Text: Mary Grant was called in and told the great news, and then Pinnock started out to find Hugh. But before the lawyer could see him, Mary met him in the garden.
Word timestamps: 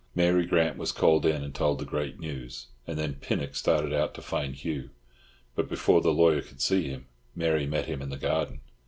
Mary 0.15 0.47
Grant 0.47 0.79
was 0.79 0.91
called 0.91 1.27
in 1.27 1.43
and 1.43 1.53
told 1.53 1.77
the 1.77 1.85
great 1.85 2.19
news, 2.19 2.65
and 2.87 2.97
then 2.97 3.13
Pinnock 3.21 3.53
started 3.53 3.93
out 3.93 4.15
to 4.15 4.21
find 4.23 4.55
Hugh. 4.55 4.89
But 5.53 5.69
before 5.69 6.01
the 6.01 6.09
lawyer 6.11 6.41
could 6.41 6.59
see 6.59 6.89
him, 6.89 7.05
Mary 7.35 7.67
met 7.67 7.85
him 7.85 8.01
in 8.01 8.09
the 8.09 8.17
garden. 8.17 8.61